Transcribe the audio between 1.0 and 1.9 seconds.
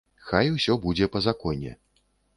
па законе.